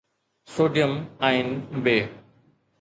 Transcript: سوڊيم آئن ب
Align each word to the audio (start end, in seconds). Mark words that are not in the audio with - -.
سوڊيم 0.53 0.91
آئن 1.27 1.47
ب 1.83 1.85